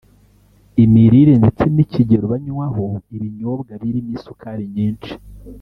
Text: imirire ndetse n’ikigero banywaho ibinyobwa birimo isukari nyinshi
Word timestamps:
imirire 0.83 1.33
ndetse 1.41 1.63
n’ikigero 1.75 2.25
banywaho 2.33 2.85
ibinyobwa 3.15 3.71
birimo 3.81 4.11
isukari 4.17 4.63
nyinshi 4.75 5.11